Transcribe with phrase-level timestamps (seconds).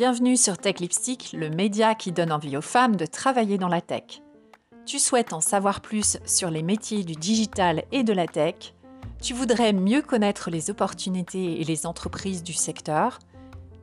[0.00, 3.82] Bienvenue sur Tech Lipstick, le média qui donne envie aux femmes de travailler dans la
[3.82, 4.22] tech.
[4.86, 8.72] Tu souhaites en savoir plus sur les métiers du digital et de la tech
[9.20, 13.18] Tu voudrais mieux connaître les opportunités et les entreprises du secteur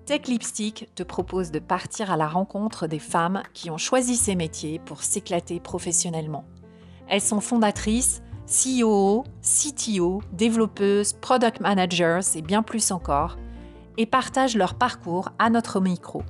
[0.07, 4.33] Tech Lipstick te propose de partir à la rencontre des femmes qui ont choisi ces
[4.33, 6.45] métiers pour s'éclater professionnellement.
[7.07, 13.37] Elles sont fondatrices, CEO, CTO, développeuses, product managers et bien plus encore,
[13.97, 16.23] et partagent leur parcours à notre micro.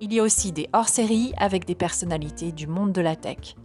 [0.00, 3.56] Il y a aussi des hors-séries avec des personnalités du monde de la tech.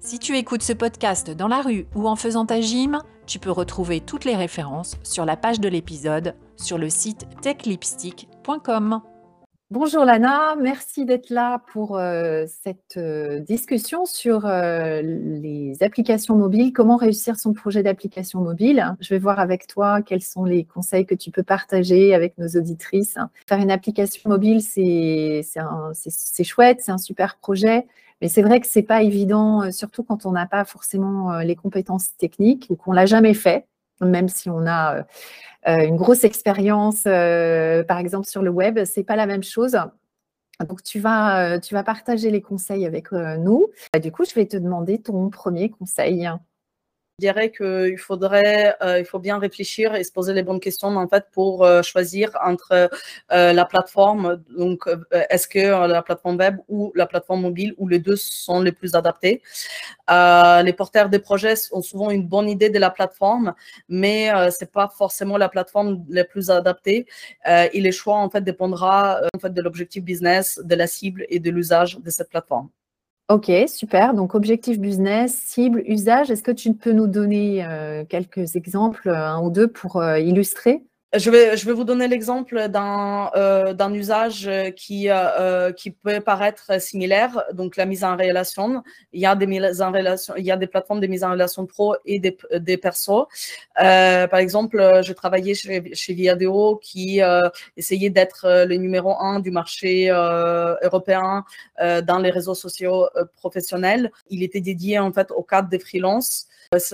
[0.00, 3.50] Si tu écoutes ce podcast dans la rue ou en faisant ta gym, tu peux
[3.50, 9.00] retrouver toutes les références sur la page de l'épisode sur le site techlipstick.com.
[9.70, 16.72] Bonjour Lana, merci d'être là pour euh, cette euh, discussion sur euh, les applications mobiles,
[16.72, 18.96] comment réussir son projet d'application mobile.
[19.00, 22.48] Je vais voir avec toi quels sont les conseils que tu peux partager avec nos
[22.48, 23.18] auditrices.
[23.46, 25.42] Faire une application mobile, c'est
[26.44, 27.86] chouette, c'est un super projet,
[28.22, 32.16] mais c'est vrai que c'est pas évident, surtout quand on n'a pas forcément les compétences
[32.16, 33.66] techniques ou qu'on l'a jamais fait,
[34.00, 35.04] même si on a
[35.68, 39.78] une grosse expérience, euh, par exemple sur le web, c'est pas la même chose.
[40.68, 43.66] Donc, tu vas, euh, tu vas partager les conseils avec nous.
[44.02, 46.28] Du coup, je vais te demander ton premier conseil.
[47.20, 50.96] Je dirais qu'il faudrait, euh, il faut bien réfléchir et se poser les bonnes questions
[50.96, 52.88] en fait pour euh, choisir entre
[53.32, 54.40] euh, la plateforme.
[54.56, 54.84] Donc,
[55.28, 55.58] est-ce que
[55.88, 59.42] la plateforme web ou la plateforme mobile ou les deux sont les plus adaptés
[60.08, 63.52] Les porteurs des projets ont souvent une bonne idée de la plateforme,
[63.88, 67.06] mais c'est pas forcément la plateforme la plus adaptée.
[67.46, 71.40] et les choix en fait dépendra en fait de l'objectif business, de la cible et
[71.40, 72.68] de l'usage de cette plateforme.
[73.28, 74.14] Ok, super.
[74.14, 76.30] Donc, objectif business, cible, usage.
[76.30, 80.82] Est-ce que tu peux nous donner euh, quelques exemples, un ou deux, pour euh, illustrer?
[81.16, 86.80] Je vais, je vais vous donner l'exemple d'un euh, usage qui, euh, qui peut paraître
[86.80, 88.82] similaire, donc la mise en relation.
[89.12, 91.30] Il y a des mises en relation, il y a des plateformes de mise en
[91.30, 93.26] relation pro et des, des persos.
[93.80, 99.40] Euh, par exemple, j'ai travaillé chez, chez Viadeo qui euh, essayait d'être le numéro un
[99.40, 101.44] du marché euh, européen
[101.80, 104.10] dans les réseaux sociaux professionnels.
[104.28, 106.48] Il était dédié en fait au cadre des freelances.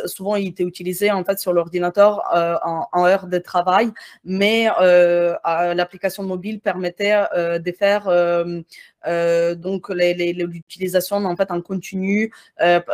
[0.07, 2.23] Souvent, il était utilisé en fait sur l'ordinateur
[2.65, 3.91] en, en heure de travail
[4.25, 12.33] mais euh, l'application mobile permettait euh, de faire euh, donc l'utilisation en fait en continu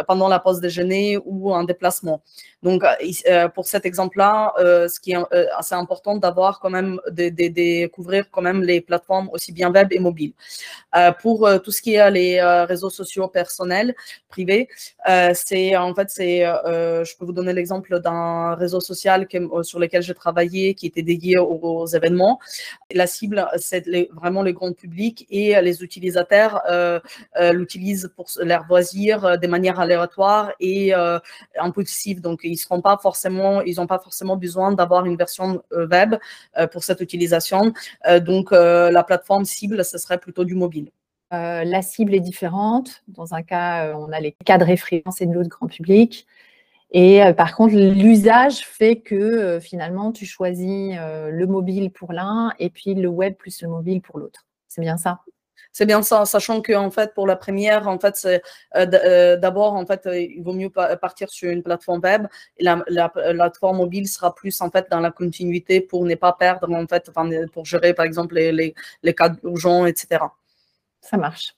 [0.09, 2.21] pendant la pause déjeuner ou en déplacement.
[2.65, 2.83] Donc
[3.55, 5.19] pour cet exemple-là, ce qui est
[5.57, 10.01] assez important d'avoir quand même de, découvrir quand même les plateformes aussi bien web et
[10.01, 10.33] mobile.
[11.23, 13.95] pour tout ce qui est les réseaux sociaux personnels,
[14.29, 14.69] privés,
[15.35, 19.29] c'est en fait c'est je peux vous donner l'exemple d'un réseau social
[19.63, 22.39] sur lequel j'ai travaillé qui était dédié aux, événements.
[22.93, 27.01] La cible, c'est vraiment le grand public et les utilisateurs euh,
[27.39, 30.93] euh, l'utilisent pour leurs loisirs euh, de manière aléatoire et
[31.59, 32.21] impulsive.
[32.21, 36.17] Donc, ils seront pas n'ont pas forcément besoin d'avoir une version web
[36.73, 37.73] pour cette utilisation.
[38.21, 40.91] donc, la plateforme cible, ce serait plutôt du mobile.
[41.31, 43.03] la cible est différente.
[43.09, 46.27] Dans un cas, on a les cadres référencés de l'autre grand public.
[46.93, 52.13] Et euh, par contre, l'usage fait que euh, finalement, tu choisis euh, le mobile pour
[52.13, 54.47] l'un et puis le web plus le mobile pour l'autre.
[54.69, 55.21] C'est bien ça?
[55.73, 58.43] C'est bien ça, sachant que en fait pour la première, en fait c'est
[58.75, 62.27] d'abord en fait il vaut mieux partir sur une plateforme web
[62.59, 66.75] et la, plateforme mobile sera plus en fait dans la continuité pour ne pas perdre
[66.75, 67.13] en fait,
[67.53, 68.75] pour gérer par exemple les, les,
[69.05, 70.25] les cas d'urgence, etc.
[71.03, 71.55] Ça marche.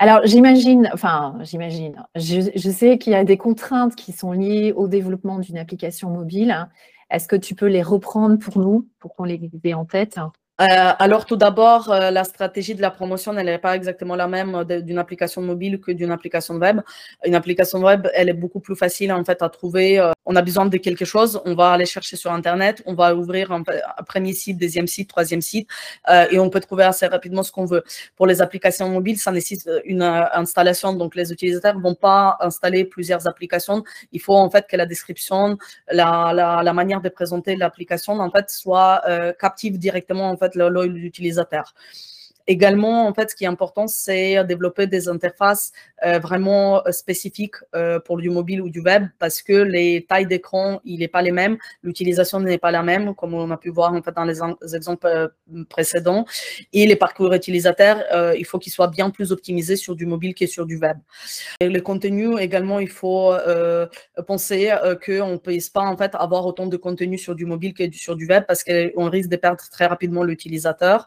[0.00, 4.86] Alors, j'imagine, enfin, j'imagine, je, sais qu'il y a des contraintes qui sont liées au
[4.86, 6.68] développement d'une application mobile.
[7.10, 10.20] Est-ce que tu peux les reprendre pour nous, pour qu'on les ait en tête?
[10.60, 10.64] Euh,
[10.98, 14.56] alors tout d'abord, euh, la stratégie de la promotion, elle n'est pas exactement la même
[14.56, 16.80] euh, d'une application mobile que d'une application web.
[17.24, 20.00] Une application web, elle est beaucoup plus facile en fait à trouver.
[20.26, 23.52] on a besoin de quelque chose, on va aller chercher sur Internet, on va ouvrir
[23.52, 23.62] un,
[24.04, 25.68] premier site, deuxième site, troisième site,
[26.30, 27.82] et on peut trouver assez rapidement ce qu'on veut.
[28.16, 33.26] Pour les applications mobiles, ça nécessite une installation, donc les utilisateurs vont pas installer plusieurs
[33.28, 33.84] applications.
[34.12, 35.56] Il faut en fait que la description,
[35.90, 39.02] la, la, la manière de présenter l'application en fait soit
[39.38, 41.74] captive directement en fait l'utilisateur.
[42.50, 45.70] Également, en fait, ce qui est important, c'est développer des interfaces
[46.22, 47.56] vraiment spécifiques
[48.06, 51.30] pour du mobile ou du web parce que les tailles d'écran, il n'est pas les
[51.30, 54.40] mêmes, l'utilisation n'est pas la même, comme on a pu voir en fait dans les,
[54.74, 55.30] exemples
[55.68, 56.24] précédents.
[56.72, 58.02] Et les parcours utilisateurs,
[58.34, 60.96] il faut qu'ils soient bien plus optimisés sur du mobile que sur du web.
[61.60, 63.34] Et les contenus également, il faut
[64.26, 64.74] penser
[65.04, 68.16] qu'on ne puisse pas en fait avoir autant de contenu sur du mobile que sur
[68.16, 71.06] du web parce qu'on risque de perdre très rapidement l'utilisateur.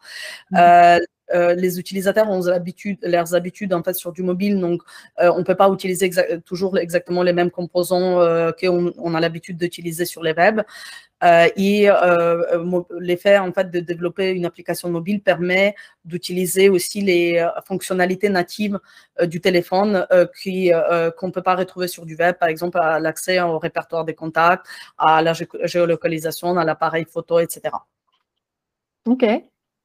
[0.52, 1.00] Mmh.
[1.34, 4.82] Euh, euh, les utilisateurs ont l'habitude, leurs habitudes en fait sur du mobile, donc
[5.20, 6.10] euh, on ne peut pas utiliser
[6.46, 8.16] toujours exactement les mêmes composants
[8.60, 10.62] qu'on on a l'habitude d'utiliser sur les web.
[11.58, 11.90] et
[13.00, 15.76] l'effet en fait de développer une application mobile permet
[16.06, 18.80] d'utiliser aussi les fonctionnalités natives
[19.24, 20.06] du téléphone
[20.42, 20.72] qui
[21.18, 24.66] qu'on ne peut pas retrouver sur du web, par exemple l'accès au répertoire des contacts,
[24.98, 25.34] à la
[25.74, 27.62] géolocalisation, à l'appareil photo, etc.
[29.06, 29.26] Ok,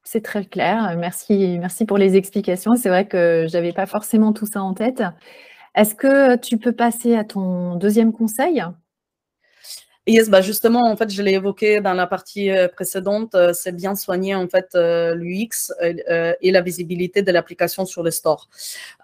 [0.07, 0.95] c'est très clair.
[0.97, 2.75] Merci, merci pour les explications.
[2.75, 5.03] C'est vrai que je n'avais pas forcément tout ça en tête.
[5.75, 8.63] Est-ce que tu peux passer à ton deuxième conseil?
[10.07, 13.73] Yes, bah justement, en fait, je l'ai évoqué dans la partie euh, précédente, euh, c'est
[13.73, 18.47] bien soigner en fait euh, l'UX et la visibilité de l'application sur le store.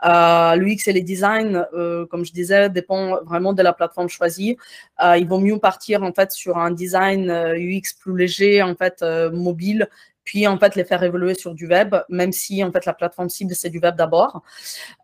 [0.02, 1.66] L'UX et les designs,
[2.10, 4.56] comme je disais, dépend vraiment de la plateforme choisie.
[5.02, 9.04] il vaut mieux partir en fait sur un design UX plus léger, en fait
[9.34, 9.90] mobile,
[10.24, 13.30] puis en fait les faire évoluer sur du web, même si en fait la plateforme
[13.30, 14.44] cible c'est du web d'abord.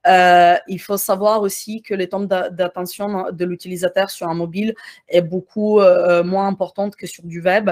[0.08, 4.76] Euh, il faut savoir aussi que les temps d'attention de l'utilisateur sur un mobile
[5.08, 7.72] est beaucoup euh, moins importante que sur du web.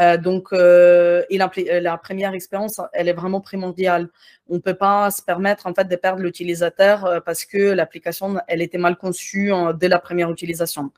[0.00, 1.50] Euh, donc la,
[1.80, 4.08] la, première expérience, elle est vraiment primordiale.
[4.48, 8.62] On ne peut pas se permettre en fait de perdre l'utilisateur parce que l'application elle
[8.62, 10.90] était mal conçue dès la première utilisation.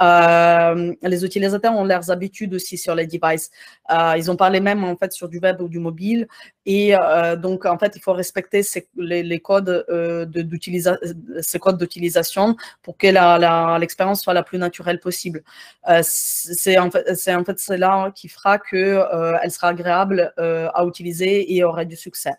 [0.00, 3.50] les utilisateurs ont leurs habitudes aussi sur les devices.
[4.16, 6.26] ils ont parlé même en fait sur du web ou du mobile.
[6.66, 13.78] Et euh, donc, en fait, il faut respecter ces, les, codes euh, d'utilisation pour que
[13.78, 15.42] l'expérience soit la plus naturelle possible.
[15.88, 19.04] Euh, c'est en fait, c'est cela qui fera que
[19.42, 22.34] elle sera agréable à utiliser et aura du succès.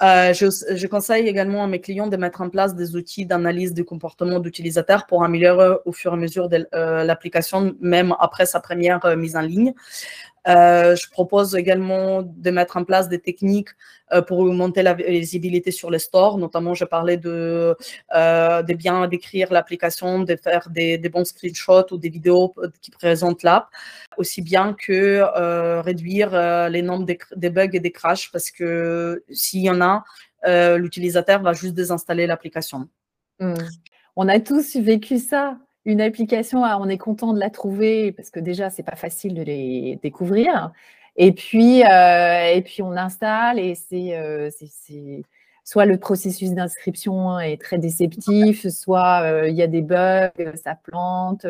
[0.00, 3.84] Je, je, conseille également à mes clients de mettre en place des outils d'analyse du
[3.84, 9.16] comportement d'utilisateur pour améliorer au fur et à mesure de l'application, même après sa première
[9.16, 9.74] mise en ligne.
[10.48, 13.68] Euh, je propose également de mettre en place des techniques
[14.12, 16.38] euh, pour augmenter la visibilité sur les stores.
[16.38, 17.76] Notamment, je parlais de,
[18.14, 23.68] euh, bien décrire l'application, de faire des, bons screenshots ou des vidéos qui présentent l'app,
[24.16, 25.22] aussi bien que
[25.80, 26.30] réduire
[26.70, 30.04] les nombres des, bugs et des crashs, parce que s'il y en a,
[30.76, 32.88] l'utilisateur va juste désinstaller l'application.
[33.38, 33.54] Hmm.
[34.16, 35.58] On a tous vécu ça
[35.88, 39.42] une application, on est content de la trouver parce que déjà, c'est pas facile de
[39.42, 40.70] les découvrir.
[41.16, 43.74] Et puis, euh, et puis on installe et
[44.14, 45.22] euh, c'est
[45.64, 50.30] soit le processus d'inscription est très déceptif, soit euh, il y a des bugs,
[50.62, 51.46] ça plante,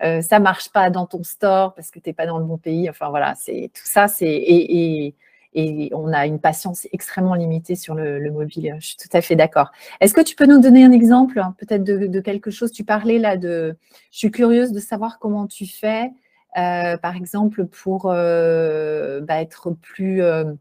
[0.00, 2.88] ça marche pas dans ton store parce que tu n'es pas dans le bon pays.
[2.90, 5.14] Enfin voilà, c'est tout ça, c'est et, et
[5.54, 8.76] on a une patience extrêmement limitée sur le, mobile.
[8.78, 9.72] Je suis tout à fait d'accord.
[10.00, 12.70] Est-ce que tu peux nous donner un exemple, hein, peut-être de, quelque chose?
[12.72, 13.76] Tu parlais là de.
[14.12, 16.10] Je suis curieuse de savoir comment tu fais,
[16.56, 20.52] euh, par exemple, pour euh, bah, être plus euh,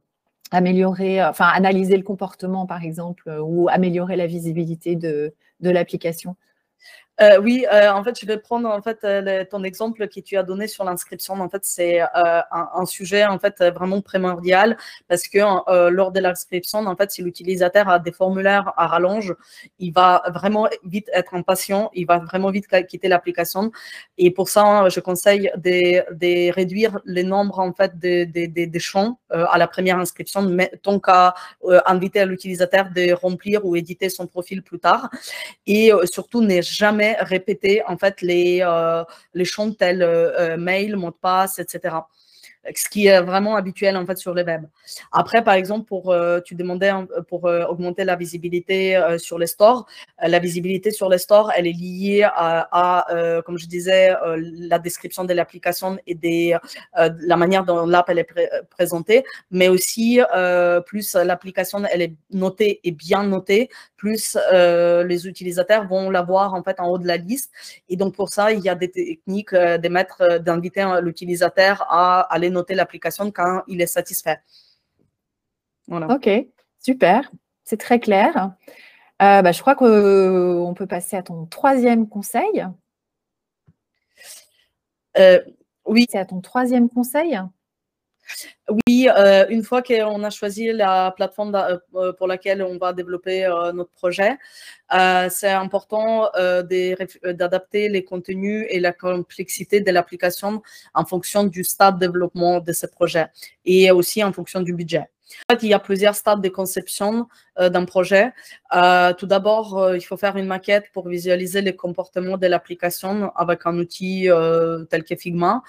[0.52, 6.36] amélioré, enfin analyser le comportement, par exemple, ou améliorer la visibilité de l'application.
[7.22, 10.38] Euh, oui, euh, en fait, je vais prendre en fait euh, ton exemple que tu
[10.38, 11.34] as donné sur l'inscription.
[11.42, 14.78] En fait, c'est un, sujet en fait vraiment primordial
[15.08, 15.40] parce que
[15.90, 19.36] lors de l'inscription, en fait, si l'utilisateur a des formulaires à rallonge,
[19.80, 23.72] il va vraiment vite être impatient, il va vraiment vite quitter l'application.
[24.18, 29.58] Et pour ça, je conseille de, réduire les nombres en fait des de, champs à
[29.58, 31.36] la première inscription, mais tant qu'à
[31.86, 35.10] inviter l'utilisateur de remplir ou éditer son profil plus tard.
[35.68, 40.96] Et surtout, n'est jamais répéter en fait les, euh, les champs tels euh, euh, mail,
[40.96, 41.96] mot de passe, etc
[42.76, 44.66] ce qui est vraiment habituel en fait sur le web.
[45.12, 46.92] Après, par exemple, pour euh, tu demandais
[47.28, 49.88] pour euh, augmenter la visibilité euh, sur les stores,
[50.22, 53.06] la visibilité sur les stores, elle est liée à,
[53.46, 56.58] comme je disais, la description de l'application et des,
[56.96, 58.28] la manière dont l'app elle est
[58.70, 60.20] présentée, mais aussi
[60.86, 66.64] plus l'application elle est notée et bien notée, plus les utilisateurs vont la voir en
[66.64, 67.52] fait en haut de la liste.
[67.88, 73.32] Et donc pour ça, il y a des techniques d'inviter l'utilisateur à aller noter l'application
[73.32, 74.40] quand il est satisfait.
[75.90, 76.30] Ok,
[76.80, 77.32] super,
[77.64, 78.52] c'est très clair.
[79.22, 82.66] Euh, bah, je crois qu'on peut passer à ton troisième conseil.
[85.18, 85.40] Euh,
[85.86, 86.06] oui.
[86.10, 87.40] C'est à ton troisième conseil.
[88.88, 93.46] Oui, euh, une fois qu'on a choisi la plateforme euh, pour laquelle on va développer
[93.46, 94.38] euh, notre projet,
[95.30, 100.62] c'est important d'adapter les contenus et la complexité de l'application
[100.94, 103.28] en fonction du stade de développement de ce projet
[103.66, 105.10] et aussi en fonction du budget.
[105.62, 107.28] Il y a plusieurs stades de conception
[107.60, 108.32] euh, d'un projet.
[108.76, 113.32] Euh, tout d'abord, euh, il faut faire une maquette pour visualiser les comportements de l'application
[113.36, 114.30] avec un outil
[114.90, 115.64] tel que Figma.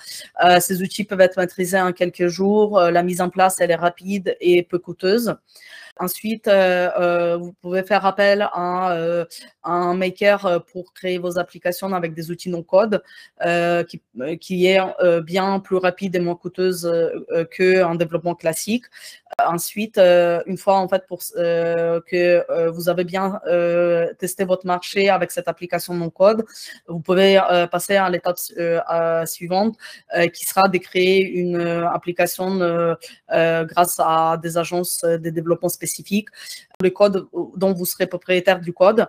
[0.60, 2.80] ces outils peuvent être maîtrisés en quelques jours.
[2.80, 5.34] la mise en place, elle est rapide et peu coûteuse.
[6.00, 9.26] Ensuite, vous pouvez faire appel à,
[9.62, 13.02] un maker pour créer vos applications avec des outils non-code
[13.86, 14.00] qui,
[14.40, 14.80] qui, est
[15.20, 16.90] bien plus rapide et moins coûteuse
[17.54, 18.84] qu'un développement classique.
[19.44, 23.38] Ensuite, une fois en fait pour que vous avez bien
[24.18, 26.46] testé votre marché avec cette application non-code,
[26.88, 27.38] vous pouvez
[27.70, 28.38] passer à l'étape
[29.26, 29.76] suivante
[30.32, 32.96] qui sera de créer une application
[33.28, 36.28] grâce à des agences de développement spécifiques
[36.80, 39.08] le code dont vous serez propriétaire du code.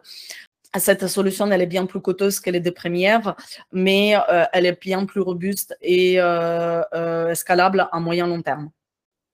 [0.77, 3.35] Cette solution, elle est bien plus coûteuse que les deux premières,
[3.73, 8.69] mais euh, elle est bien plus robuste et euh, euh, scalable à moyen long terme.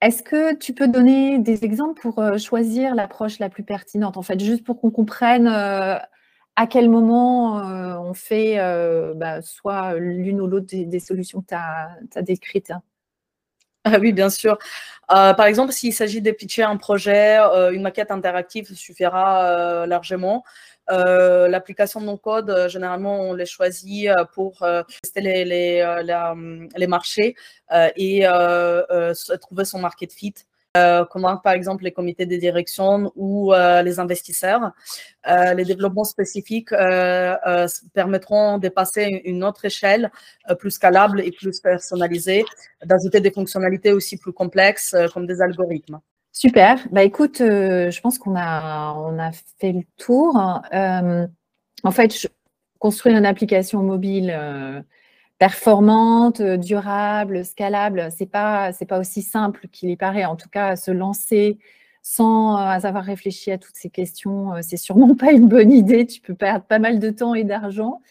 [0.02, 4.40] Est-ce que tu peux donner des exemples pour choisir l'approche la plus pertinente, en fait,
[4.40, 7.56] juste pour qu'on comprenne à quel moment
[8.02, 8.58] on fait
[9.16, 12.74] bah, soit l'une ou l'autre des, solutions que tu as, décrites?
[13.94, 14.58] Ah oui, bien sûr.
[15.12, 19.86] Euh, par exemple, s'il s'agit de pitcher un projet, euh, une maquette interactive suffira euh,
[19.86, 20.44] largement.
[20.90, 24.66] L'application non-code, généralement, on les choisit pour
[25.02, 25.44] tester les,
[26.78, 27.36] les marchés
[27.98, 28.26] et
[29.42, 30.34] trouver son market fit.
[30.78, 34.72] Euh, comme par exemple les comités de direction ou euh, les investisseurs.
[35.28, 36.74] Euh, les développements spécifiques
[37.94, 40.12] permettront de passer une autre échelle
[40.60, 42.46] plus scalable et plus personnalisée,
[42.86, 46.00] d'ajouter des fonctionnalités aussi plus complexes comme des algorithmes.
[46.32, 46.78] Super.
[46.92, 50.38] Bah écoute, je pense qu'on a, on a fait le tour.
[51.84, 52.28] en fait,
[52.80, 54.34] construire une application mobile
[55.38, 60.26] performante, euh, durable, scalable, c'est pas pas aussi simple qu'il y paraît.
[60.26, 61.60] En tout cas, se lancer
[62.02, 66.06] sans euh, avoir réfléchi à toutes ces questions, euh, c'est sûrement pas une bonne idée.
[66.08, 68.02] Tu peux perdre pas mal de temps et d'argent.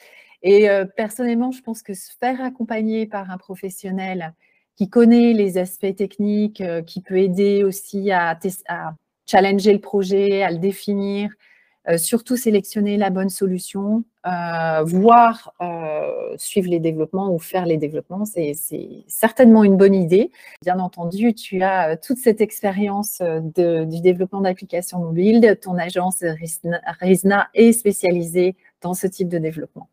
[0.42, 4.33] Et personnellement, je pense que se faire accompagner par un professionnel
[4.76, 8.95] qui connaît les aspects techniques, qui peut aider aussi à, à
[9.26, 11.30] challenger le projet, à le définir,
[11.88, 17.76] euh, surtout sélectionner la bonne solution, euh, voire euh, suivre les développements ou faire les
[17.76, 18.55] développements, c'est
[19.07, 20.33] certainement une bonne idée.
[20.62, 25.59] Bien entendu, tu as toute cette expérience du développement d'applications mobiles.
[25.62, 26.25] Ton agence
[27.00, 29.88] RISNA est spécialisée dans ce type de développement.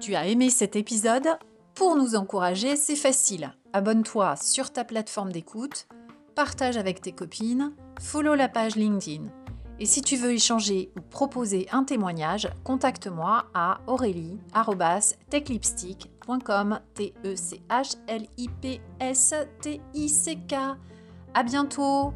[0.00, 1.28] Tu as aimé cet épisode?
[1.74, 3.52] Pour nous encourager, c'est facile.
[3.72, 5.86] Abonne-toi sur ta plateforme d'écoute,
[6.34, 9.28] partage avec tes copines, follow la page LinkedIn.
[9.80, 17.62] Et si tu veux échanger ou proposer un témoignage, contacte-moi à aurélie.techlipstick.com t e c
[17.70, 19.32] h l i p s
[19.62, 20.56] t i c k.
[21.34, 22.12] À bientôt.